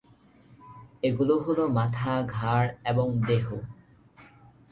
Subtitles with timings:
[1.03, 3.45] এগুলো হলো মাথা, ঘাড় এবং দেহ।